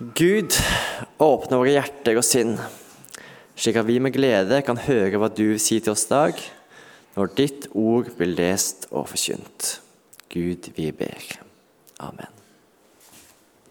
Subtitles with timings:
[0.00, 0.54] Gud,
[1.20, 2.54] åpne våre hjerter og sinn,
[3.52, 6.38] slik at vi med glede kan høre hva du sier til oss i dag,
[7.18, 9.74] når ditt ord blir lest og forkynt.
[10.32, 11.26] Gud, vi ber.
[12.00, 12.32] Amen.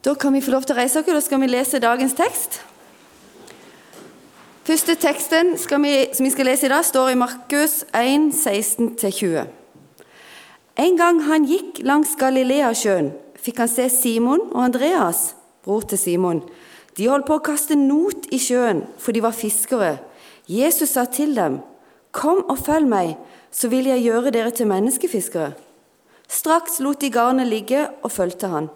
[0.06, 2.60] Da kan vi få lov til å reise oss, og skal vi lese dagens tekst.
[4.70, 9.50] Første teksten vi, som vi skal lese i dag, står i Markus 1, 16-20.
[10.78, 15.32] En gang han gikk langs Galileasjøen, fikk han se Simon og Andreas,
[15.66, 16.44] bror til Simon.
[16.98, 19.98] De holdt på å kaste not i sjøen, for de var fiskere.
[20.50, 21.60] Jesus sa til dem,
[22.12, 23.18] Kom og følg meg,
[23.54, 25.54] så vil jeg gjøre dere til menneskefiskere.
[26.30, 28.70] Straks lot de garnet ligge og fulgte han.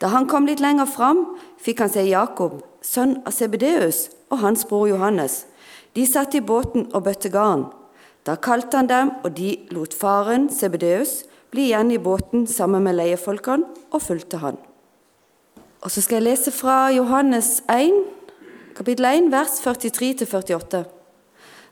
[0.00, 1.22] Da han kom litt lenger fram,
[1.60, 5.44] fikk han se Jakob, sønn av Sebedeus, og hans bror Johannes.
[5.96, 7.68] De satt i båten og bøtte garn.
[8.28, 12.98] Da kalte han dem, og de lot faren, Sebedeus, bli igjen i båten sammen med
[12.98, 14.58] leiefolkene og fulgte han.
[15.80, 17.92] Og så skal jeg lese fra Johannes 1,
[18.76, 20.84] kapittel 1, vers 43-48.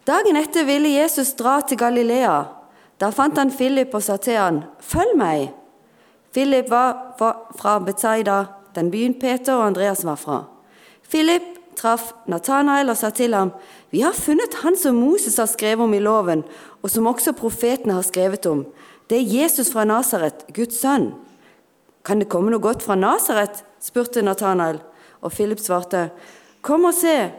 [0.07, 2.43] Dagen etter ville Jesus dra til Galilea.
[3.01, 5.53] Da fant han Philip og sa til han, 'Følg meg.'
[6.33, 7.15] Philip var
[7.57, 10.45] fra Betzaida, den byen Peter og Andreas var fra.
[11.11, 11.43] Philip
[11.77, 13.53] traff Nathanael og sa til ham,
[13.91, 16.45] 'Vi har funnet han som Moses har skrevet om i loven,
[16.83, 18.67] og som også profetene har skrevet om.'
[19.11, 21.15] Det er Jesus fra Nasaret, Guds sønn.
[22.05, 23.65] Kan det komme noe godt fra Nasaret?
[23.85, 24.81] Spurte Nathanael,
[25.21, 26.09] og Philip svarte,
[26.65, 27.31] Kom og se.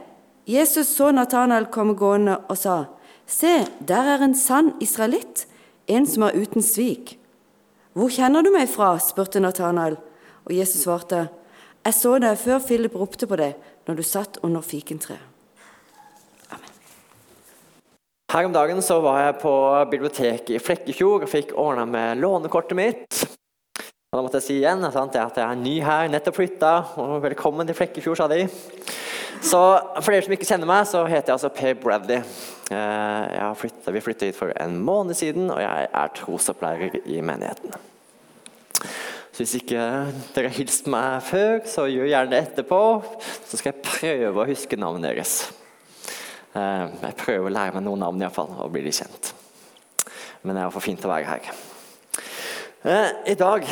[0.46, 2.84] Jesus så Nathanael komme gående og sa,
[3.26, 5.48] Se, der er en sann israelitt,
[5.90, 7.16] en som er uten svik.
[7.96, 8.94] Hvor kjenner du meg fra?
[9.02, 9.96] spurte Nathanael,
[10.46, 11.28] og Jesus svarte,
[11.84, 15.32] Jeg så deg før Philip ropte på deg, når du satt under fikentreet.
[18.32, 19.52] Her om dagen så var jeg på
[19.90, 23.20] biblioteket i Flekkefjord og fikk ordna med lånekortet mitt.
[24.16, 26.70] Og da måtte jeg si igjen sant, at jeg er ny her, nettopp flytta,
[27.02, 28.46] og velkommen til Flekkefjord, sa de.
[29.44, 29.60] Så
[29.98, 32.22] for dere som ikke kjenner meg, så heter jeg altså Per Bradley.
[32.72, 37.76] Eh, flyttet, vi flytta hit for en måned siden, og jeg er trosopplærer i menigheten.
[38.80, 39.84] Så hvis ikke
[40.32, 42.82] dere har hilst meg før, så gjør gjerne det etterpå.
[43.20, 45.38] Så skal jeg prøve å huske navnet deres.
[46.56, 49.34] Eh, jeg prøver å lære meg noen navn i hvert fall, og bli litt kjent.
[50.40, 51.56] Men det er iallfall fint å være her.
[52.86, 53.64] Eh, I dag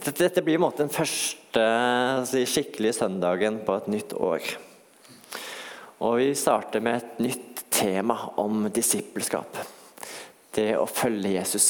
[0.00, 4.46] Dette blir måte den første altså, skikkelige søndagen på et nytt år.
[6.00, 9.58] Og vi starter med et nytt tema om disippelskap.
[10.56, 11.68] Det å følge Jesus.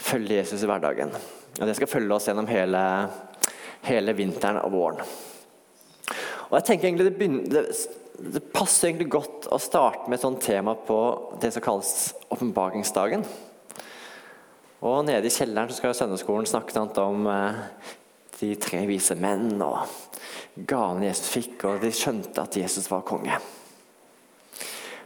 [0.00, 1.12] Følge Jesus i hverdagen.
[1.60, 2.80] Og Det skal følge oss gjennom hele,
[3.84, 5.04] hele vinteren og våren.
[6.48, 7.68] Og jeg tenker egentlig det, begynner,
[8.32, 10.98] det, passer egentlig godt å starte med et sånt tema på
[11.42, 13.24] det som kalles åpenbaringsdagen.
[14.84, 17.60] Og nede i kjelleren så skal søndagsskolen snakke om eh,
[18.36, 19.86] de tre vise menn og
[20.68, 23.38] gavene Jesus fikk, og de skjønte at Jesus var konge.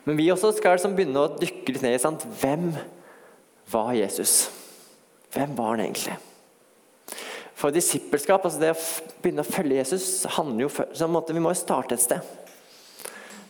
[0.04, 2.26] Men vi også skal liksom begynne å dykke litt ned i sant?
[2.40, 2.72] hvem
[3.70, 4.48] var Jesus?
[5.34, 6.16] Hvem var han egentlig?
[7.58, 8.82] For disippelskap, altså det å
[9.22, 12.22] begynne å følge Jesus, handler jo så måte, Vi må jo starte et sted.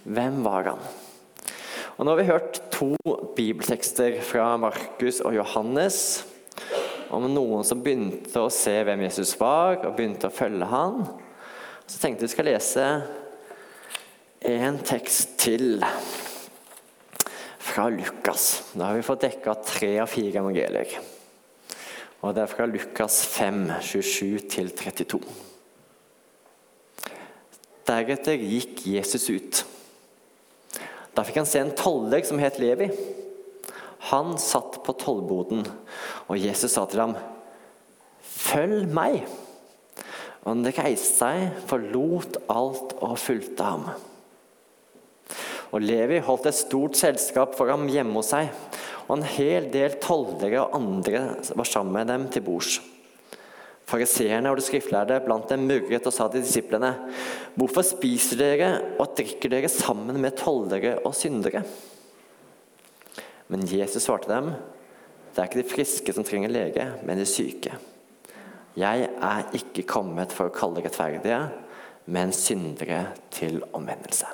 [0.05, 0.89] Hvem var han?
[1.97, 2.95] Og Nå har vi hørt to
[3.35, 6.25] bibeltekster fra Markus og Johannes
[7.11, 11.01] om noen som begynte å se hvem Jesus var, og begynte å følge han.
[11.89, 12.89] Så tenkte vi skal lese
[14.45, 15.81] en tekst til
[17.69, 18.45] fra Lukas.
[18.75, 20.99] Da har vi fått dekka tre av fire evangelier.
[22.21, 25.23] Og det er fra Lukas 5, 27-32.
[27.89, 29.65] Deretter gikk Jesus ut.
[31.19, 32.87] Da fikk han se en toller som het Levi.
[34.13, 35.65] Han satt på tollboden,
[36.31, 37.17] og Jesus sa til ham,
[38.23, 39.27] 'Følg meg.'
[40.45, 43.91] Og han reiste seg, forlot alt og fulgte ham.
[45.73, 48.49] Og Levi holdt et stort selskap for ham hjemme hos seg,
[49.09, 52.79] og en hel del tolldegger og andre var sammen med dem til bords.
[53.89, 56.91] Fariseerne og de skriftlærde blant dem murret og sa til disiplene.:
[57.57, 61.63] Hvorfor spiser dere og drikker dere sammen med tollere og syndere?
[63.49, 64.51] Men Jesus svarte dem,
[65.33, 67.73] det er ikke de friske som trenger lege, men de syke.
[68.77, 71.39] Jeg er ikke kommet for å kalle rettferdige,
[72.13, 74.29] men syndere til omvendelse.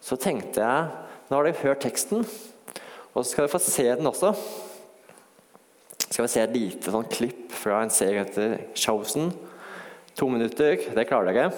[0.00, 0.86] Så tenkte jeg,
[1.26, 4.32] nå har dere hørt teksten, og så skal dere få se den også
[6.08, 9.32] skal vi se et lite sånn klipp fra en serie etter Chosen.
[10.16, 10.78] To minutter.
[10.96, 11.50] Det klarer dere.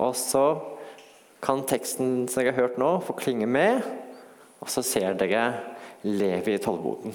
[0.00, 0.44] Og så
[1.44, 3.84] kan teksten som dere har hørt nå, få klinge med.
[4.60, 5.44] Og så ser dere
[6.02, 7.14] Levi i tollboden.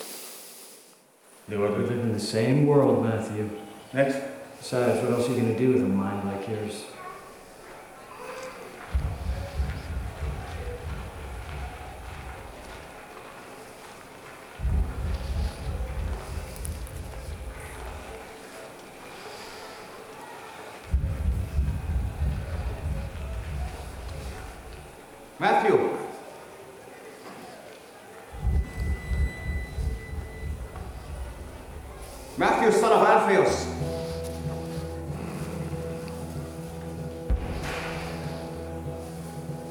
[1.49, 3.49] They were living in the same world, Matthew.
[3.93, 4.17] Next.
[4.59, 6.85] Besides, what else are you going to do with a mind like yours?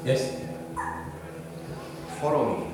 [0.05, 0.39] Yes?
[2.19, 2.69] Follow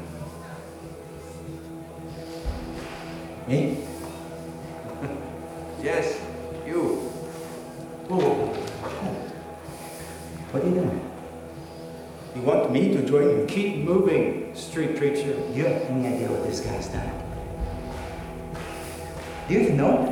[3.48, 3.56] me.
[3.56, 3.78] Me?
[5.84, 6.20] Yes,
[6.66, 6.98] you.
[8.08, 8.48] Whoa.
[10.52, 11.12] What are you doing?
[12.36, 13.46] You want me to join you?
[13.48, 15.36] Keep moving, street preacher.
[15.54, 17.10] You have any idea what this guy's done?
[19.48, 20.11] Do you know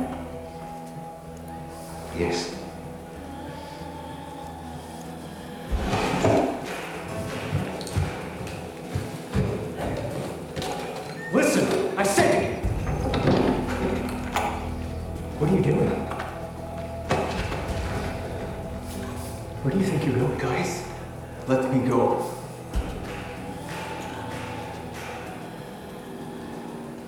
[21.90, 22.34] go.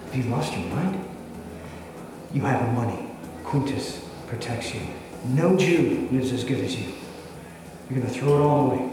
[0.06, 1.08] Have you lost your mind?
[2.34, 3.08] You have money.
[3.44, 4.80] Quintus protects you.
[5.24, 6.92] No Jew lives as good as you.
[7.88, 8.91] You're gonna throw it all away.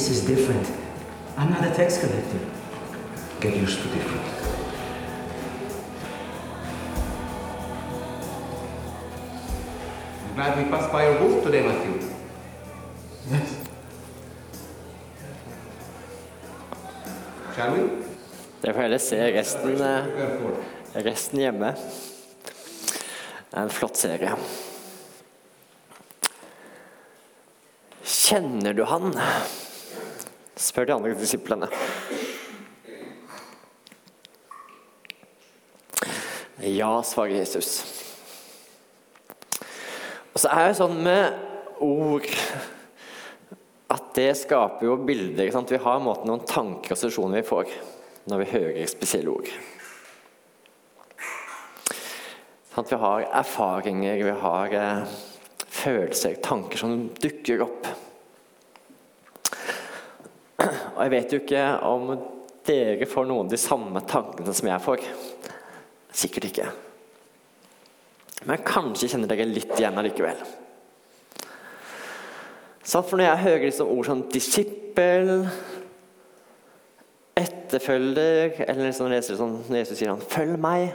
[0.00, 0.66] This is different.
[1.36, 2.40] I'm not a tax collector.
[3.38, 4.24] Get used to different.
[10.24, 12.08] I'm glad we passed by your booth today, Matthew.
[13.30, 13.66] Yes.
[17.54, 17.80] Shall we?
[18.62, 21.74] Dere får heller se resten, eh, resten hjemme.
[23.50, 24.36] Det er en flott serie.
[28.04, 29.12] Kjenner du han?
[30.60, 31.70] Spør de andre disiplene.
[36.60, 37.80] Ja, svarer Jesus.
[40.34, 42.26] Og så er det sånn med ord
[43.90, 45.48] at det skaper jo bilder.
[45.48, 47.72] Vi har måte, noen tanker og situasjoner vi får
[48.30, 49.48] når vi hører spesielle ord.
[52.70, 55.16] Sånn at vi har erfaringer, vi har eh,
[55.80, 57.88] følelser, tanker som dukker opp.
[61.00, 62.10] Og jeg vet jo ikke om
[62.68, 65.04] dere får noen av de samme tankene som jeg får.
[66.12, 66.66] Sikkert ikke.
[68.44, 70.42] Men kanskje kjenner dere litt igjen allikevel.
[72.84, 75.32] Så for når jeg hører liksom ord som disippel,
[77.40, 80.92] etterfølger, eller liksom leser sånn, Jesus sier han 'følg meg',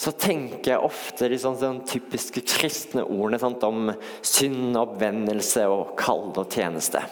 [0.00, 3.90] så tenker jeg ofte de sånn, sånn typiske kristne ordene sant, om
[4.24, 7.02] synd, oppvendelse og kall og tjeneste.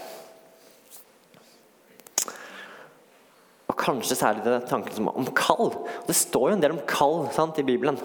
[3.68, 5.74] Og kanskje særlig det tanken som om kall.
[6.08, 7.98] Det står jo en del om kall sant, i Bibelen.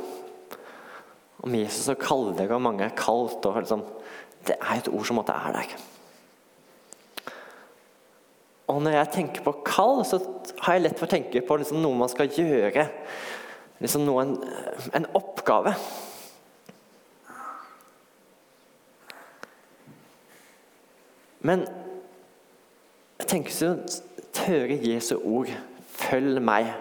[1.43, 3.39] Om Jesus og kalde, og mange er kalt.
[3.39, 3.85] Og liksom,
[4.49, 5.77] det er et ord som måtte er der.
[8.73, 10.19] Og når jeg tenker på kall, så
[10.65, 12.89] har jeg lett for å tenke på liksom noe man skal gjøre.
[13.83, 14.37] Liksom noen,
[14.95, 15.73] en oppgave.
[21.43, 21.65] Men
[23.19, 23.73] jeg tenker så
[24.33, 25.51] tørre Jesu ord
[25.87, 26.73] 'følg meg'.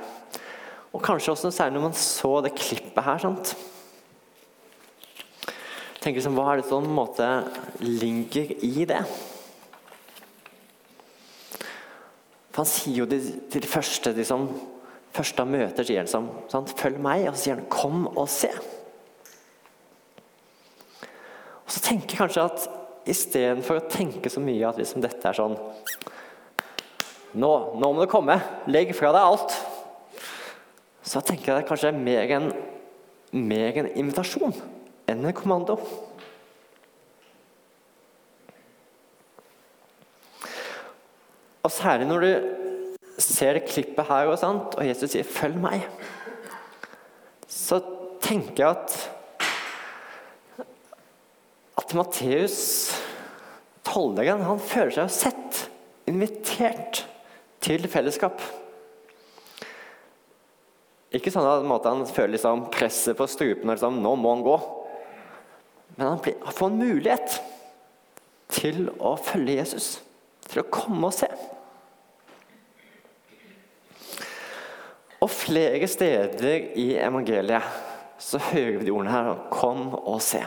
[0.92, 3.18] Og kanskje også særlig når man så det klippet her.
[3.18, 3.56] sant?
[6.02, 7.26] tenker liksom, Hva er det som en måte
[7.80, 9.02] ligger i det?
[12.50, 14.48] For Han sier jo til de første liksom,
[15.12, 18.52] første han møter, sier han sånn, 'Følg meg', og så sier han 'kom og se'.
[21.64, 22.68] Og Så tenker jeg kanskje at
[23.06, 25.56] istedenfor å tenke så mye at liksom dette er sånn
[27.34, 28.36] nå, nå må du komme.
[28.66, 29.54] Legg fra deg alt.
[31.02, 32.52] Så tenker jeg det kanskje er mer en,
[33.32, 34.52] mer en invitasjon
[35.08, 35.78] enn en kommando.
[41.62, 42.61] Og særlig når du
[43.20, 45.88] ser klippet her, og, sant, og Jesus sier 'følg meg',
[47.48, 47.82] så
[48.22, 49.10] tenker jeg at
[51.78, 52.58] at Matteus,
[53.84, 55.62] tolleren, han føler seg sett,
[56.08, 57.04] invitert
[57.62, 58.40] til fellesskap.
[61.12, 64.56] Ikke sånn at han føler liksom presset på strupen og liksom, nå må han gå.
[65.98, 67.34] Men han, blir, han får en mulighet
[68.52, 69.88] til å følge Jesus.
[70.48, 71.28] Til å komme og se.
[75.22, 77.62] Og flere steder i evangeliet
[78.22, 79.36] så hører vi de ordene her.
[79.54, 80.40] Kom og se.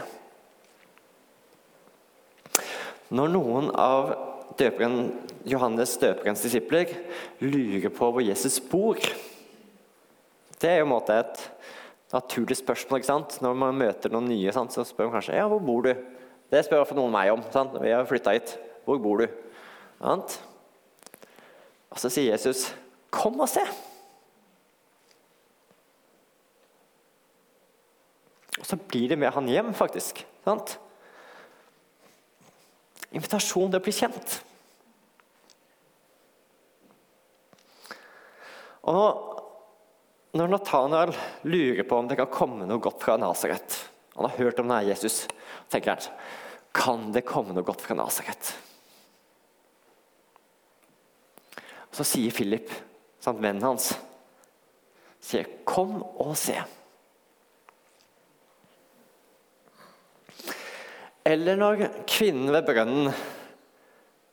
[3.16, 4.12] Når noen av
[4.60, 5.14] døperen,
[5.46, 6.92] Johannes døperens disipler
[7.44, 8.98] lurer på hvor Jesus bor
[10.58, 11.44] Det er jo en måte et
[12.12, 13.00] naturlig spørsmål.
[13.00, 13.38] ikke sant?
[13.44, 15.94] Når man møter noen nye, så spør man kanskje ja, hvor bor du?
[16.52, 17.44] Det spør iallfall noen meg om.
[17.54, 17.76] sant?
[17.80, 18.56] Vi har flytta hit.
[18.86, 19.28] Hvor bor du?
[20.00, 22.74] Og så sier Jesus,
[23.12, 23.95] 'Kom og se'.
[28.66, 30.24] Og så blir det med han hjem, faktisk.
[30.42, 30.80] sant?
[33.14, 34.32] Invitasjon til å bli kjent.
[38.90, 39.36] Og
[40.34, 41.14] når Nathanael
[41.46, 43.78] lurer på om det kan komme noe godt fra Nasaret
[44.18, 45.28] Han har hørt om denne Jesus.
[45.70, 46.18] tenker han,
[46.74, 48.56] Kan det komme noe godt fra Nasaret?
[51.94, 52.74] Så sier Philip,
[53.22, 53.94] sant, vennen hans,
[55.22, 56.66] sier, 'Kom og se'.
[61.26, 63.14] Eller når kvinnen ved brønnen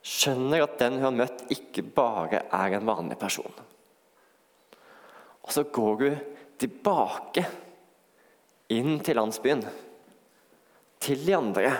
[0.04, 3.54] skjønner at den hun har møtt, ikke bare er en vanlig person.
[5.42, 6.18] Og så går hun
[6.60, 7.46] tilbake
[8.76, 9.64] inn til landsbyen,
[11.02, 11.72] til de andre,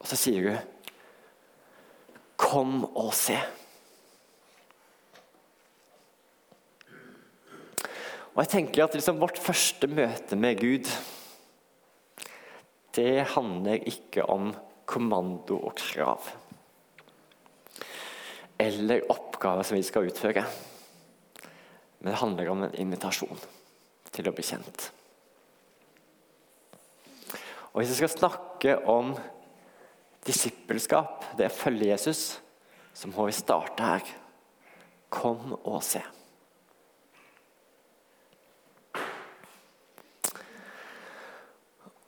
[0.00, 0.68] og så sier hun
[2.42, 3.36] Kom og se.
[8.32, 10.90] Og jeg tenker at liksom Vårt første møte med Gud
[12.96, 14.52] det handler ikke om
[14.88, 16.28] kommando og krav.
[18.60, 20.44] Eller oppgaver som vi skal utføre.
[22.02, 23.40] Men det handler om en invitasjon
[24.12, 24.90] til å bli kjent.
[27.72, 29.14] Og Hvis vi skal snakke om
[30.26, 32.40] disippelskap, det å følge Jesus,
[32.92, 34.10] så må vi starte her.
[35.12, 36.02] Kom og se.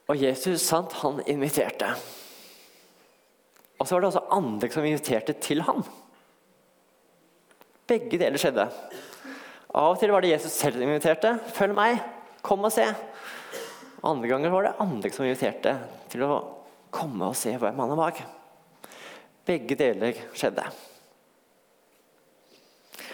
[0.05, 1.89] Og Jesus sant, han inviterte.
[3.79, 5.81] Og så var det også andre som inviterte til ham.
[7.89, 8.67] Begge deler skjedde.
[9.75, 11.35] Av og til var det Jesus selv som inviterte.
[11.53, 11.99] 'Følg meg,
[12.41, 12.93] kom og se.'
[14.05, 16.33] Andre ganger var det andre som inviterte til å
[16.93, 18.19] komme og se hvem han var.
[19.45, 20.65] Begge deler skjedde.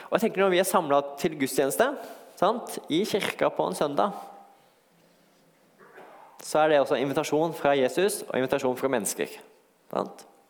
[0.10, 1.88] Og jeg tenker Når vi er samla til gudstjeneste
[2.36, 4.12] sant, i kirka på en søndag,
[6.42, 9.36] så er det også invitasjon fra Jesus og invitasjon fra mennesker.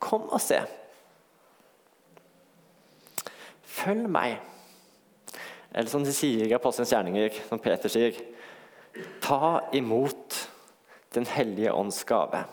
[0.02, 0.62] Kom og se.
[3.72, 4.38] Følg meg.
[5.72, 8.18] Eller som de sier i Apostelens gjerninger, som Peter sier
[9.24, 10.36] Ta imot
[11.16, 12.44] Den hellige ånds gave.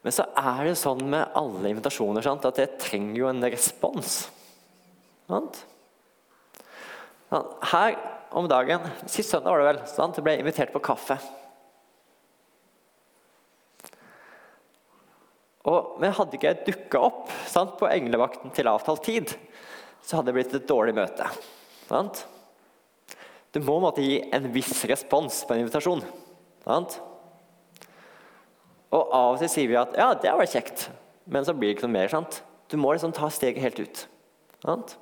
[0.00, 4.18] Men så er det sånn med alle invitasjoner sant, at det trenger jo en respons.
[5.26, 5.64] Sant?
[7.30, 7.96] Her
[8.36, 10.18] om dagen, Sist søndag var det vel, sant?
[10.18, 11.16] jeg invitert på kaffe.
[15.66, 19.32] Og, men hadde ikke jeg dukka opp sant, på englevakten til avtalt tid,
[20.06, 21.26] så hadde det blitt et dårlig møte.
[21.88, 22.22] Sant?
[23.50, 26.04] Du må måtte gi en viss respons på en invitasjon.
[26.66, 27.00] Sant?
[28.94, 30.86] Og av og til sier vi at ja, det var kjekt,
[31.26, 32.12] men så blir det ikke noe mer.
[32.12, 32.42] sant?
[32.70, 34.04] Du må liksom ta steget helt ut.
[34.62, 34.94] Sant?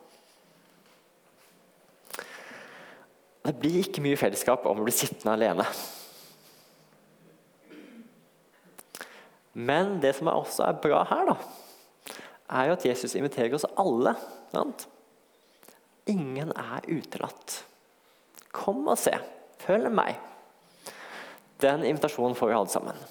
[3.44, 5.66] Det blir ikke mye fellesskap om å bli sittende alene.
[9.54, 11.34] Men det som også er bra her, da,
[12.56, 14.14] er jo at Jesus inviterer oss alle.
[14.50, 14.86] Sant?
[16.10, 17.60] Ingen er utelatt.
[18.54, 19.12] Kom og se.
[19.60, 20.16] Følg meg.
[21.60, 23.02] Den invitasjonen får vi alle sammen.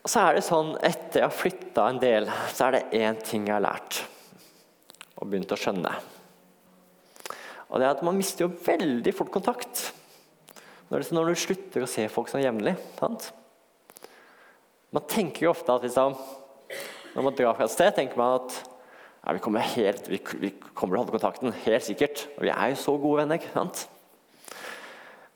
[0.00, 3.20] Og så er det sånn, Etter jeg har flytta en del, så er det én
[3.20, 4.00] ting jeg har lært
[5.20, 5.92] og begynt å skjønne.
[7.70, 9.90] Og det er at Man mister jo veldig fort kontakt
[10.90, 12.74] når, det, når du slutter å se folk som jevnlig.
[14.90, 16.16] Man tenker jo ofte at liksom,
[17.14, 20.50] når man drar fra et sted, tenker man at ja, vi, kommer helt, vi, vi,
[20.74, 22.24] kommer til å holde kontakten, helt sikkert.
[22.38, 23.46] Og vi er jo så gode venner.
[23.54, 23.84] sant?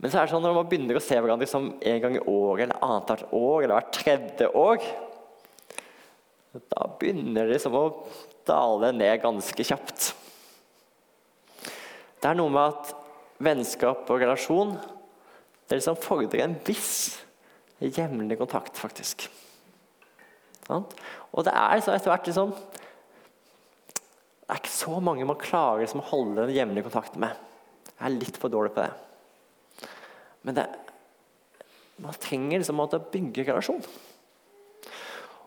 [0.00, 2.24] Men så er det sånn når man begynner å se hverandre som en gang i
[2.26, 4.88] året eller annethvert år eller hvert tredje år,
[6.70, 7.86] da begynner det liksom å
[8.48, 10.12] dale ned ganske kjapt.
[12.20, 12.94] Det er noe med at
[13.44, 14.76] vennskap og relasjon
[15.68, 17.20] det liksom fordrer en viss
[17.84, 19.26] Jevnlig kontakt, faktisk.
[20.70, 26.00] Og det er så etter hvert liksom Det er ikke så mange man klarer liksom,
[26.00, 27.34] å holde en jevnlige kontakt med.
[27.90, 29.90] Jeg er litt for dårlig på det.
[30.44, 30.64] Men det,
[32.04, 33.80] man trenger liksom å bygge relasjon.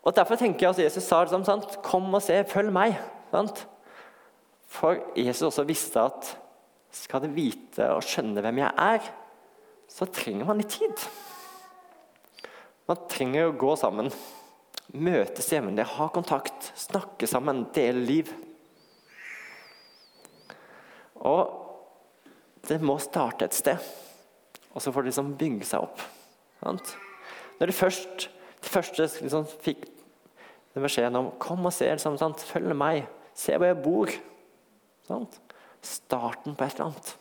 [0.07, 1.81] Og Derfor tenker jeg at Jesus sa liksom, sant?
[1.83, 2.95] 'Kom og se, følg meg'.
[3.31, 3.67] Sant?
[4.67, 6.37] For Jesus også visste at
[6.91, 9.09] skal du vite og skjønne hvem jeg er,
[9.87, 11.03] så trenger man litt tid.
[12.87, 14.11] Man trenger å gå sammen,
[14.93, 18.31] møtes jevnlig, ha kontakt, snakke sammen, dele liv.
[21.15, 21.51] Og
[22.67, 23.83] det må starte et sted,
[24.71, 25.99] og så får det liksom bygge seg opp.
[26.63, 26.95] Sant?
[27.59, 28.29] Når de, først,
[28.63, 29.96] det første liksom fikk
[30.77, 32.37] den beskjeden om 'kom og se', liksom, sant?
[32.37, 34.19] 'følg meg', 'se hvor jeg bor',
[35.07, 35.41] sant?
[35.81, 37.17] starten på et eller annet.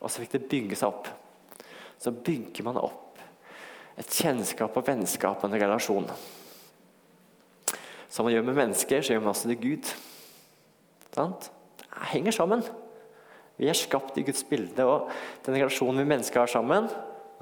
[0.00, 1.08] Og så fikk det bygge seg opp.
[1.98, 3.18] Så bygger man opp
[3.96, 6.08] et kjennskap og vennskap og en relasjon.
[8.08, 9.94] Som man gjør med mennesker, så gjør man også det Gud.
[11.14, 11.50] Sant?
[11.78, 12.64] Det henger sammen.
[13.56, 15.10] Vi er skapt i Guds bilde, og
[15.46, 16.88] den relasjonen vi mennesker har sammen,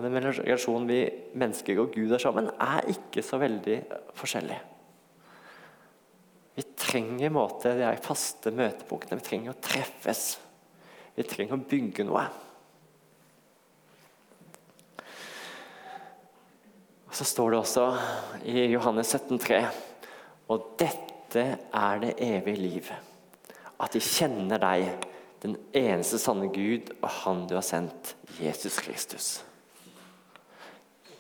[0.03, 1.01] og den relasjonen vi
[1.39, 3.77] mennesker og Gud er sammen, er ikke så veldig
[4.19, 4.57] forskjellig.
[6.57, 9.21] Vi trenger en måte, de faste møtepunktene.
[9.21, 10.25] Vi trenger å treffes.
[11.15, 12.25] Vi trenger å bygge noe.
[17.07, 17.87] Og Så står det også
[18.49, 19.63] i Johannes 17,3.:
[20.51, 22.91] Og dette er det evige liv,
[23.79, 25.07] at de kjenner deg,
[25.43, 29.52] den eneste sanne Gud, og Han du har sendt, Jesus Kristus.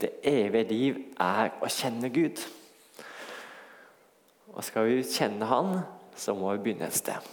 [0.02, 2.40] Det evige liv er å kjenne Gud.
[4.52, 5.76] Og skal vi kjenne Han,
[6.18, 7.30] så må vi begynne et sted.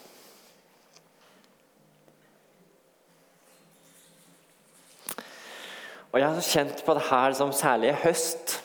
[6.10, 8.60] Og Jeg har kjent på det her som særlig i høst.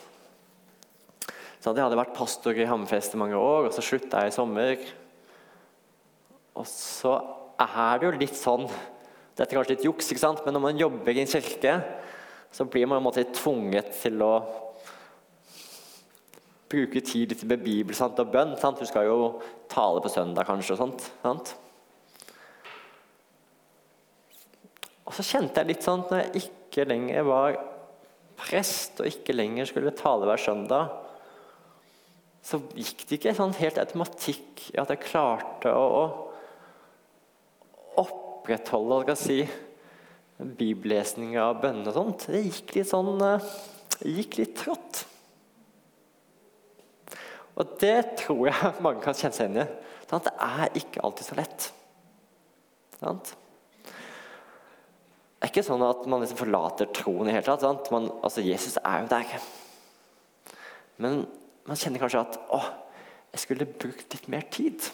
[1.61, 4.37] Så Jeg hadde vært pastor i Hammerfest i mange år, og så slutta jeg i
[4.37, 4.81] sommer.
[6.55, 7.17] Og så
[7.57, 8.67] er det jo litt sånn
[9.35, 10.45] Dette er kanskje litt juks, ikke sant?
[10.45, 11.73] men når man jobber i en kirke,
[12.55, 13.03] så blir man
[13.35, 14.35] tvunget til å
[16.71, 18.53] bruke tid litt bebibelse Bibel og bønn.
[18.59, 18.79] Sant?
[18.79, 19.17] Du skal jo
[19.71, 20.73] tale på søndag, kanskje.
[20.75, 21.55] og sånt, sant?
[25.05, 27.49] Og så kjente jeg litt sånn når jeg ikke lenger var
[28.39, 30.85] prest og ikke lenger skulle tale hver søndag,
[32.45, 36.03] så gikk det ikke sånn helt automatikk i at jeg klarte å, å
[38.05, 39.39] opprettholde skal si,
[40.37, 42.27] bibellesning og bønner og sånt.
[42.31, 43.13] Det gikk litt sånn
[44.03, 45.05] gikk litt trått.
[47.55, 49.67] Og det tror jeg mange kan kjenne seg inn i.
[50.09, 51.69] Sånn det er ikke alltid så lett.
[52.99, 53.11] Det
[55.43, 57.91] er ikke sånn at man liksom forlater troen i hele tatt.
[57.93, 59.33] Man, altså Jesus er jo der.
[61.01, 61.25] Men
[61.67, 62.61] man kjenner kanskje at å,
[63.33, 64.87] jeg skulle brukt litt mer tid.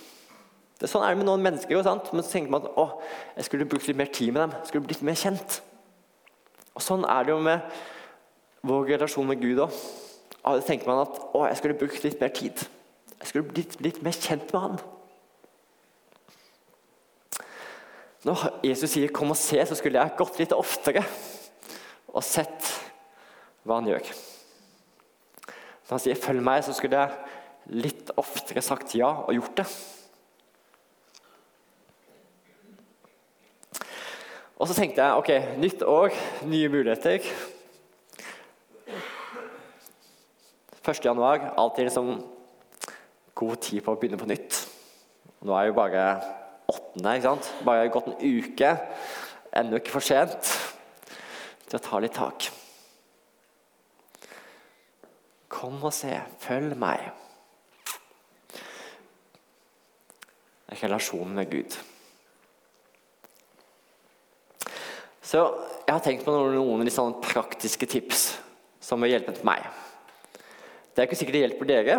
[0.81, 1.77] Det er Sånn er det med noen mennesker.
[1.85, 2.07] Sant?
[2.09, 2.87] Men så tenker man at å,
[3.35, 4.53] jeg skulle brukt litt mer tid med dem.
[4.57, 5.59] Jeg skulle blitt mer kjent.
[6.73, 7.67] Og Sånn er det jo med
[8.65, 9.75] vår relasjon med Gud òg.
[10.41, 12.65] Av tenker man at å, jeg skulle brukt litt mer tid.
[13.19, 14.81] Jeg skulle blitt litt mer kjent med han.
[18.25, 21.05] Når Jesus sier 'kom og se', så skulle jeg gått litt oftere
[22.09, 22.73] og sett
[23.65, 24.13] hva han gjør.
[25.45, 27.17] Når han sier 'følg meg', så skulle jeg
[27.69, 30.00] litt oftere sagt ja og gjort det.
[34.61, 36.13] Og så tenkte jeg ok, nytt år,
[36.45, 37.23] nye muligheter.
[40.85, 40.99] 1.
[41.05, 42.11] januar, alltid liksom
[43.33, 44.59] god tid på å begynne på nytt.
[45.41, 46.03] Nå er jo bare
[46.69, 47.49] åttende, ikke sant?
[47.65, 48.75] Bare gått en uke.
[49.49, 50.51] Ennå ikke for sent
[51.65, 52.51] til å ta litt tak.
[55.49, 56.13] Kom og se.
[56.45, 57.09] Følg meg.
[60.83, 61.81] Relasjonen med Gud.
[65.31, 65.39] Så
[65.85, 68.25] jeg har tenkt på noen, litt sånn praktiske tips
[68.83, 69.63] som har hjulpet meg.
[70.91, 71.93] Det er ikke sikkert det hjelper dere,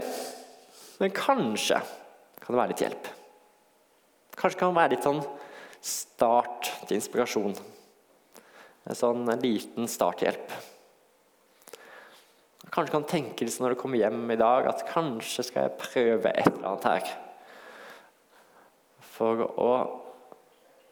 [1.00, 1.78] men kanskje
[2.42, 3.06] kan det være litt hjelp.
[4.36, 5.22] Kanskje kan det være litt sånn
[5.80, 7.56] start til inspirasjon.
[8.84, 10.52] En sånn liten starthjelp.
[12.72, 16.34] Kanskje kan tenke litt når du kommer hjem i dag, at kanskje skal jeg prøve
[16.34, 17.14] et eller annet her.
[19.16, 19.72] For å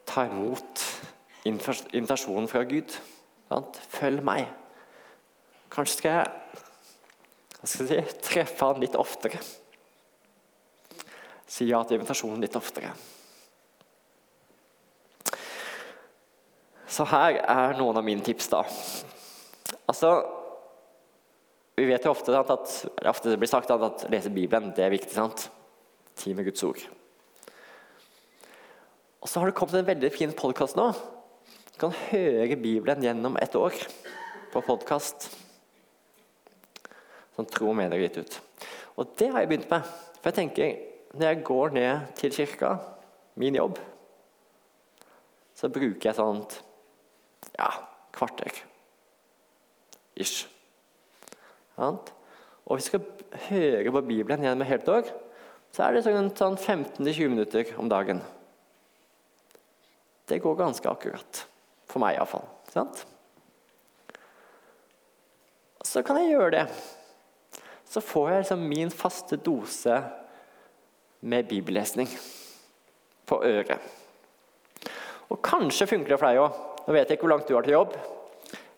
[0.09, 0.80] ta imot
[1.45, 2.93] invitasjonen fra Gud.
[3.91, 4.47] Følg meg.
[5.71, 6.59] Kanskje skal jeg,
[7.61, 9.39] jeg skal si, treffe han litt oftere.
[11.51, 12.91] Si ja til invitasjonen litt oftere.
[16.91, 18.49] Så her er noen av mine tips.
[18.51, 18.65] da.
[19.87, 20.11] Altså
[21.77, 22.73] Vi vet jo ofte sant, at,
[23.09, 25.15] ofte det blir sagt at, at lese Bibelen det er viktig.
[25.15, 25.47] sant?
[26.19, 26.83] Tid med Guds ord.
[29.21, 30.91] Og så har det kommet en veldig fin podkast nå.
[31.81, 33.73] Kan høre Bibelen gjennom et år
[34.53, 35.31] på podkast.
[37.33, 38.37] Som Tro og Medier har gitt ut.
[39.01, 39.89] Og det har jeg begynt med.
[40.19, 40.75] For jeg tenker,
[41.15, 42.75] når jeg går ned til kirka,
[43.33, 43.81] min jobb,
[45.57, 46.59] så bruker jeg sånt
[47.55, 47.73] ja,
[48.13, 48.61] kvarter.
[50.13, 50.45] Ish.
[51.81, 55.15] Og hvis vi skal høre på Bibelen gjennom et helt år,
[55.73, 58.21] så er det sånn, sånn 15-20 minutter om dagen.
[60.29, 61.47] Det går ganske akkurat.
[61.91, 62.47] For meg iallfall.
[62.71, 63.03] Sant?
[65.83, 66.65] Så kan jeg gjøre det.
[67.91, 69.97] Så får jeg liksom min faste dose
[71.21, 72.07] med bibellesning
[73.27, 73.79] på øret.
[75.31, 76.59] Og kanskje funker det for deg òg.
[76.85, 77.93] Nå vet jeg ikke hvor langt du har til jobb,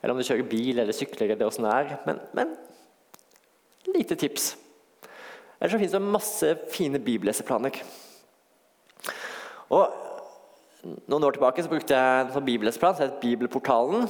[0.01, 2.51] eller om du kjører bil eller sykler, eller åssen det er, men, men
[3.93, 4.53] lite tips.
[5.59, 7.77] Eller så finnes det masse fine bibelleseplaner.
[9.71, 10.02] Og
[10.83, 14.07] noen år tilbake så brukte jeg en sånn bibelesplan som het Bibelportalen.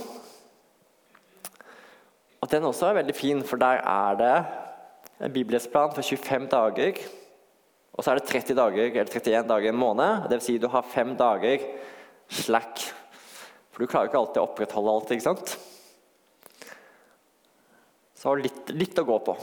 [2.41, 4.33] Og Den også er veldig fin, for der er det
[5.23, 6.97] en bibelesplan for 25 dager.
[7.93, 10.25] Og så er det 30 dager, eller 31 dager i en måned.
[10.31, 10.47] Dvs.
[10.49, 11.63] Si du har fem dager
[12.27, 12.81] slack.
[13.71, 15.13] For du klarer ikke alltid å opprettholde alt.
[15.13, 15.55] ikke sant?
[18.17, 19.33] Så litt, litt å gå på,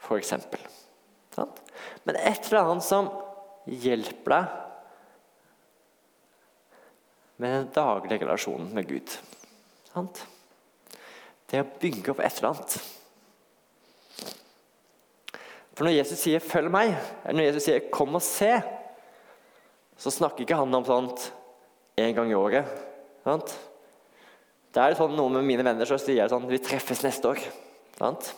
[0.00, 0.60] for eksempel.
[1.34, 1.58] Sant?
[2.08, 3.10] Men et eller annet som
[3.68, 4.60] hjelper deg
[7.44, 9.12] med en daglig relasjon med Gud.
[9.92, 10.22] Sant?
[11.50, 12.76] Det å bygge opp et eller annet.
[15.74, 18.62] For når Jesus sier 'følg meg', eller når Jesus sier 'kom og se',
[19.98, 21.32] så snakker ikke han om sånt
[21.98, 22.64] en gang i året.
[23.24, 23.58] Sant?
[24.72, 27.44] Det er sånn noe med mine venner så sier jeg sånn 'Vi treffes neste år'.
[27.98, 28.34] Sant?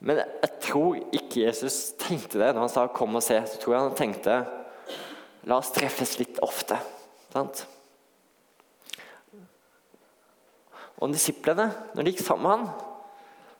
[0.00, 3.46] Men jeg tror ikke Jesus tenkte det når han sa 'kom og se'.
[3.46, 4.46] Så tror jeg han tenkte
[5.44, 6.95] 'la oss treffes litt ofte'.
[7.36, 7.66] Sant?
[10.96, 12.92] Og disiplene, når de gikk sammen med han,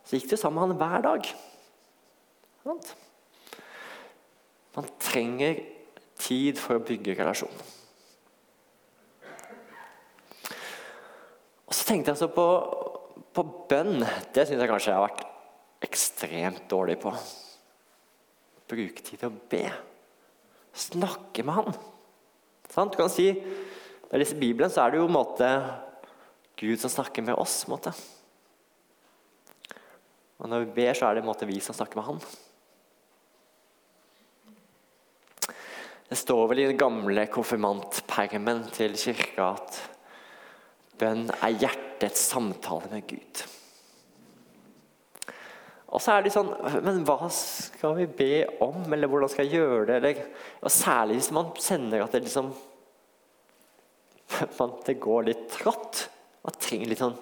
[0.07, 1.33] så gikk de sammen med han hver dag.
[2.65, 2.93] Sant?
[4.77, 5.61] Man trenger
[6.21, 7.65] tid for å bygge relasjon.
[11.67, 12.47] Og så tenkte jeg så på,
[13.37, 14.01] på bønn.
[14.33, 17.13] Det syns jeg kanskje jeg har vært ekstremt dårlig på.
[18.71, 19.67] Bruke tid til å be.
[20.87, 21.79] Snakke med han.
[22.77, 22.93] Sant?
[22.93, 25.47] Du kan si Når jeg leser Bibelen, så er det jo en måte
[26.61, 27.65] Gud som snakker med oss.
[27.65, 27.91] En måte.
[30.39, 32.21] Og når vi ber, så er det en måte vi som snakker med han.
[36.07, 39.81] Det står vel i den gamle konfirmantpermen til kirka at
[41.01, 43.43] bønn er hjertets samtale med Gud.
[45.97, 46.51] Og så er det sånn
[46.85, 48.33] Men hva skal vi be
[48.65, 49.99] om, eller hvordan skal jeg gjøre det?
[50.01, 50.23] Eller,
[50.61, 52.53] og særlig hvis man kjenner at det liksom
[54.59, 56.09] man, Det går litt trått.
[56.47, 57.17] Man trenger litt sånn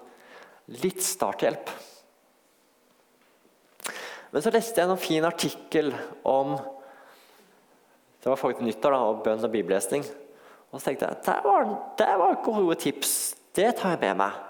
[0.81, 1.71] litt starthjelp.
[4.33, 5.93] Men så leste jeg en fin artikkel
[6.27, 6.57] om
[8.25, 10.05] det var forrige nyttår da, og bønn og bibellesning.
[10.73, 11.69] Og så tenkte jeg det var,
[12.01, 13.13] der var gode tips.
[13.55, 14.41] Det tar jeg med meg.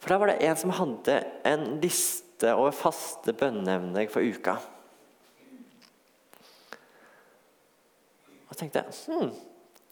[0.00, 4.54] For der var det en som hadde en liste over faste bønneevner for uka.
[8.46, 9.34] Og så tenkte jeg hm,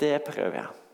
[0.01, 0.88] det prøver jeg.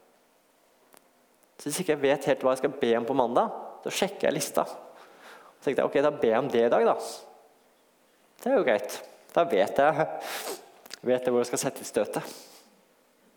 [1.65, 3.53] Så hvis ikke jeg vet helt hva jeg skal be om på mandag,
[3.87, 4.67] så sjekker jeg lista.
[4.69, 6.97] Så tenkte jeg ok, da ber jeg om det i dag, da.
[8.43, 8.99] Det er jo greit.
[9.33, 10.05] Da vet jeg
[11.09, 12.37] vet jeg hvor jeg skal sette støtet.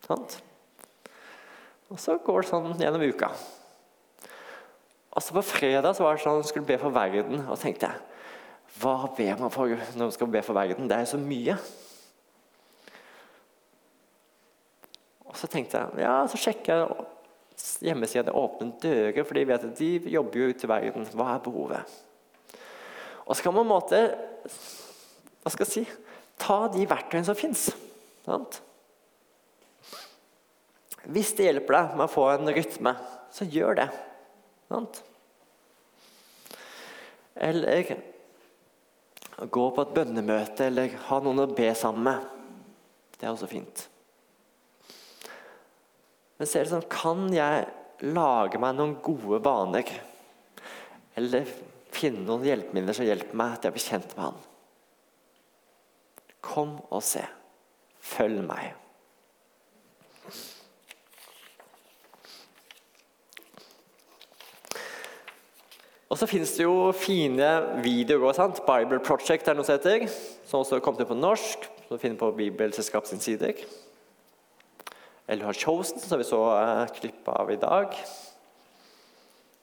[0.04, 0.38] Sant?
[1.88, 3.32] Og så går det sånn gjennom uka.
[5.16, 7.48] Og så På fredag så var det sånn at jeg skulle be for verden.
[7.48, 8.04] Og tenkte jeg
[8.78, 10.92] Hva ber man for når man skal be for verden?
[10.92, 11.56] Det er jo så mye.
[15.32, 17.08] Og så tenkte jeg Ja, så sjekker jeg
[17.58, 21.08] hjemmesida Åpne dører, for de vet at de jobber jo ute i verden.
[21.18, 21.98] Hva er behovet?
[23.28, 24.02] Og så kan man på en måte
[25.44, 25.84] Hva skal jeg si?
[26.38, 27.70] Ta de verktøyene som fins.
[31.08, 32.94] Hvis det hjelper deg med å få en rytme,
[33.34, 33.88] så gjør det.
[34.68, 35.02] Sant?
[37.48, 37.96] Eller
[39.38, 42.26] gå på et bønnemøte eller ha noen å be sammen med.
[43.18, 43.88] Det er også fint.
[46.38, 47.66] Men så er det sånn Kan jeg
[48.14, 49.90] lage meg noen gode vaner?
[51.18, 51.50] Eller
[51.96, 54.44] finne noen hjelpemidler som hjelper meg til å bli kjent med Han?
[56.48, 57.24] Kom og se.
[58.08, 58.76] Følg meg.
[66.08, 67.50] Og så finnes det jo fine
[67.84, 68.32] videoer.
[68.34, 68.62] sant?
[68.66, 70.08] Bible Project er noe som heter.
[70.48, 71.68] Som også kom til på norsk.
[71.88, 73.60] Som du finner på Bibelselskapets sider.
[75.28, 77.96] Eller har Chosen, som vi så eh, klipp av i dag.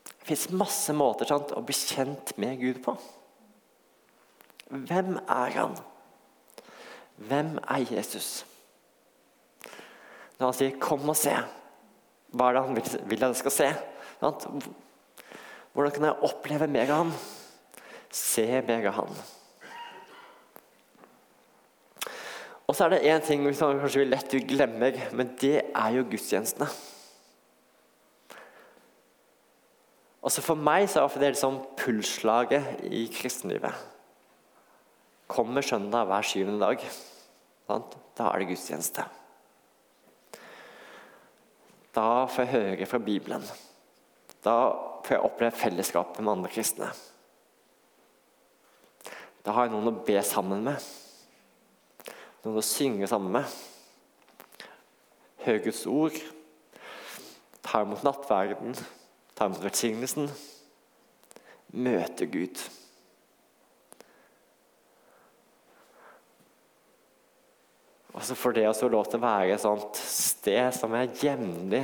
[0.05, 2.97] Det fins masse måter sant, å bli kjent med Gud på.
[4.69, 5.77] Hvem er han?
[7.17, 8.45] Hvem er Jesus?
[10.39, 11.37] Når han sier 'kom og se',
[12.35, 12.75] hva er det han
[13.09, 13.69] vil, at jeg skal se?
[15.73, 17.13] Hvordan kan jeg oppleve mer av han?
[18.11, 19.17] Se mer av han.
[22.65, 26.07] Og så er det én ting som kanskje vi lett glemmer, men det er jo
[26.09, 26.69] gudstjenestene.
[30.25, 33.75] Også For meg så er det liksom pulsslaget i kristenlivet.
[35.29, 36.81] Kommer søndag hver syvende dag.
[37.69, 37.99] Sant?
[38.17, 39.05] Da er det gudstjeneste.
[41.95, 43.45] Da får jeg høre fra Bibelen.
[44.45, 44.57] Da
[45.05, 46.89] får jeg oppleve fellesskapet med andre kristne.
[49.45, 50.81] Da har jeg noen å be sammen med.
[52.45, 54.69] Noen å synge sammen med.
[55.47, 56.19] Høre Guds ord.
[57.65, 58.77] Ta imot nattverden.
[59.33, 60.29] Ta imot velsignelsen.
[61.75, 62.61] Møte Gud.
[68.15, 71.83] Og så får det også lov til å være et sted som er jevnlig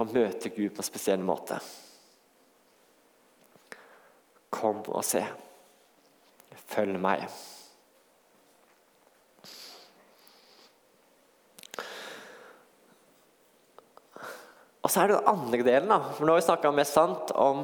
[0.00, 1.58] å møte Gud på en spesiell måte.
[4.50, 5.20] Kom og se.
[6.70, 7.26] Følg meg.
[14.90, 15.86] Og så er det den andre delen.
[15.86, 17.60] da, for Nå har vi snakka mest sant om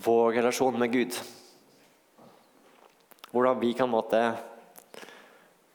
[0.00, 1.16] vår relasjon med Gud.
[3.28, 4.20] Hvordan vi kan måtte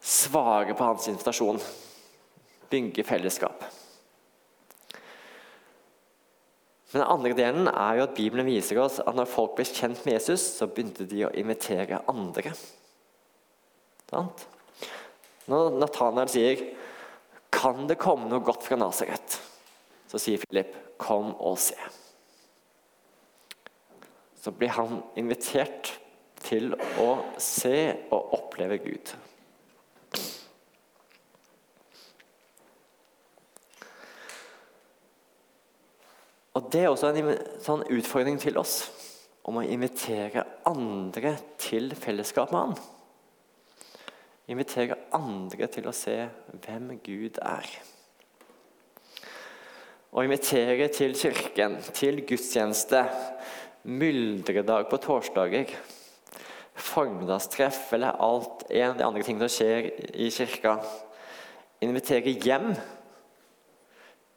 [0.01, 1.61] svare på hans invitasjon.
[2.71, 3.61] Bygge fellesskap.
[6.89, 10.01] Men den andre delen er jo at Bibelen viser oss at når folk ble kjent
[10.01, 12.55] med Jesus, så begynte de å invitere andre.
[14.09, 14.47] Sant?
[15.45, 16.73] Når Nathanael sier
[17.51, 19.56] 'Kan det komme noe godt fra Nasaret?'
[20.07, 21.91] Så sier Philip 'Kom og se'.
[24.35, 25.99] Så blir han invitert
[26.39, 29.15] til å se og oppleve Gud.
[36.53, 38.89] Og Det er også en sånn utfordring til oss
[39.45, 42.73] om å invitere andre til fellesskap med Han.
[44.47, 46.15] Invitere andre til å se
[46.65, 47.67] hvem Gud er.
[50.11, 53.03] Å invitere til kirken, til gudstjeneste,
[53.87, 55.71] myldredag på torsdager,
[56.77, 60.77] formiddagstreff eller alt en av de andre tingene som skjer i kirka.
[61.83, 62.71] Invitere hjem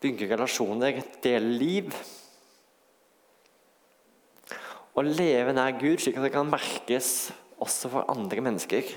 [0.00, 1.94] bygge relasjoner, dele liv.
[4.96, 7.30] Og leve nær Gud, slik at det kan merkes
[7.60, 8.88] også for andre mennesker.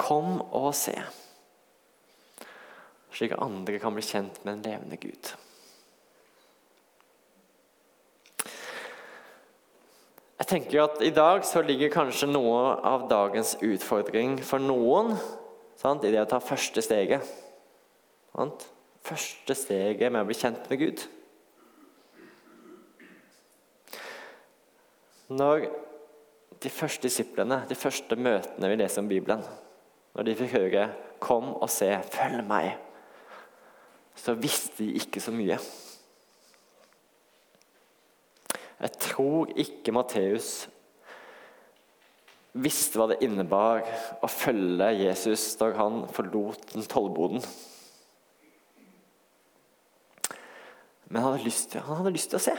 [0.00, 0.94] Kom og se,
[3.12, 5.32] slik at andre kan bli kjent med en levende Gud.
[10.40, 15.14] Jeg tenker at I dag så ligger kanskje noe av dagens utfordring for noen
[15.78, 17.24] sant, i det å ta første steget.
[18.34, 18.68] Sant?
[19.06, 21.04] første steget med å bli kjent med Gud.
[25.30, 25.68] Når
[26.60, 29.44] de første disiplene, de første møtene vi leser om Bibelen,
[30.14, 32.76] når de fikk høre 'Kom og se, følg meg',
[34.20, 35.56] så visste de ikke så mye.
[38.80, 40.68] Jeg tror ikke Matteus
[42.52, 43.84] visste hva det innebar
[44.24, 47.44] å følge Jesus da han forlot den tollboden.
[51.10, 52.56] Men han hadde lyst, han hadde lyst til å se.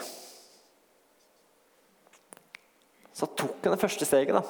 [3.16, 4.42] Så tok han det første steget da,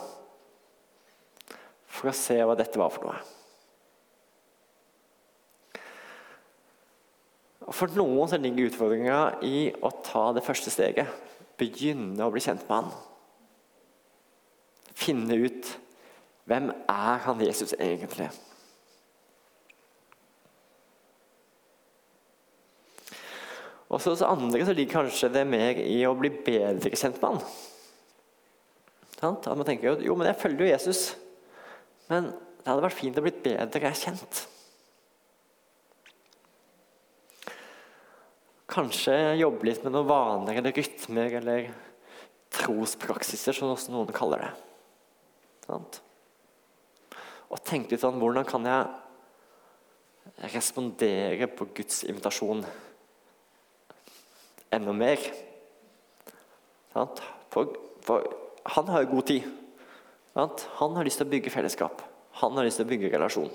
[1.92, 3.41] for å se hva dette var for noe.
[7.68, 11.10] Og For noen så ligger utfordringa i å ta det første steget.
[11.62, 12.94] Begynne å bli kjent med han.
[14.98, 15.76] Finne ut
[16.50, 18.28] hvem er han Jesus egentlig
[23.92, 27.18] Også Og så hos andre så ligger kanskje det mer i å bli bedre kjent
[27.20, 27.42] med han.
[29.36, 31.02] At man tenker jo, men jeg følger jo Jesus.
[32.08, 34.46] Men det hadde vært fint å bli bedre kjent.
[38.72, 41.72] Kanskje jobbe litt med noen vaner eller rytmer eller
[42.56, 44.52] trospraksiser, som også noen kaller det.
[45.68, 46.00] Sant?
[47.52, 52.64] Og tenke litt sånn Hvordan kan jeg respondere på Guds invitasjon?
[54.72, 55.20] enda mer.
[56.94, 57.22] Sant?
[57.52, 58.28] For, for
[58.76, 59.50] han har jo god tid.
[60.34, 60.66] Sant?
[60.80, 62.04] Han har lyst til å bygge fellesskap.
[62.42, 63.52] Han har lyst til å bygge relasjon.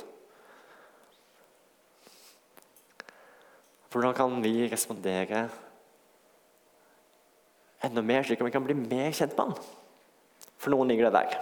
[3.96, 5.46] Hvordan kan vi respondere
[7.87, 9.54] enda mer, slik at vi kan bli mer kjent med han?
[10.61, 11.38] For noen ligger det der.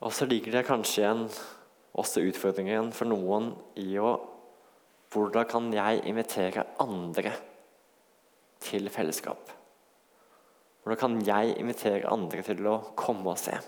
[0.00, 1.22] Og så ligger det kanskje igjen
[2.00, 4.16] også utfordringen for noen i å
[5.12, 7.34] Hvordan kan jeg invitere andre
[8.64, 9.52] til fellesskap?
[10.80, 13.60] Hvordan kan jeg invitere andre til å komme og se?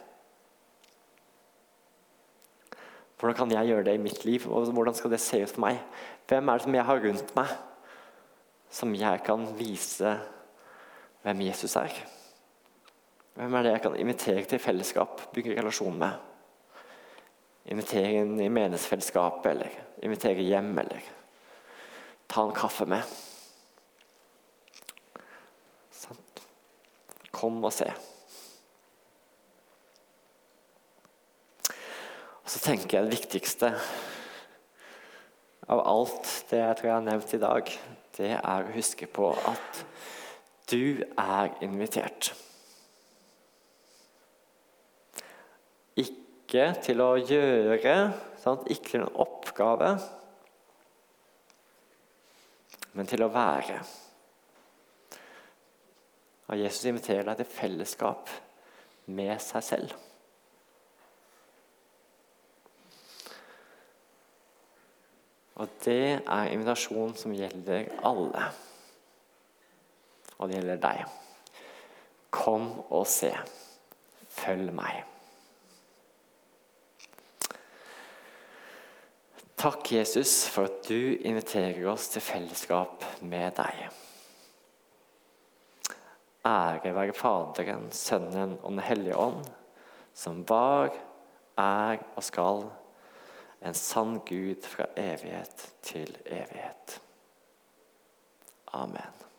[3.20, 5.60] Hvordan kan jeg gjøre det i mitt liv, og hvordan skal det se ut for
[5.66, 5.80] meg?
[6.28, 7.50] Hvem er det som jeg har rundt meg,
[8.70, 10.14] som jeg kan vise
[11.20, 11.92] hvem Jesus er?
[13.36, 16.16] Hvem er det jeg kan invitere til fellesskap, bygge relasjon med?
[17.68, 21.10] Invitere inn i menighetsfellesskapet, eller invitere hjem, eller
[22.28, 23.04] ta en kaffe med.
[27.36, 27.92] Kom og se.
[32.50, 33.68] Så tenker jeg det viktigste
[35.70, 37.70] av alt det jeg tror jeg har nevnt i dag,
[38.18, 39.82] det er å huske på at
[40.70, 42.32] du er invitert.
[45.94, 47.94] Ikke til å gjøre,
[48.42, 48.66] sant?
[48.66, 49.94] ikke til en oppgave,
[52.98, 53.78] men til å være.
[56.50, 58.38] Og Jesus inviterer deg til fellesskap
[59.06, 60.09] med seg selv.
[65.60, 68.46] Og det er invitasjon som gjelder alle.
[70.38, 71.02] Og det gjelder deg.
[72.32, 73.34] Kom og se.
[74.32, 75.02] Følg meg.
[79.60, 83.90] Takk, Jesus, for at du inviterer oss til fellesskap med deg.
[86.48, 89.44] Ære være Faderen, Sønnen og Den hellige ånd,
[90.16, 90.94] som var,
[91.60, 92.70] er og skal
[93.60, 97.00] en sann Gud fra evighet til evighet.
[98.72, 99.29] Amen.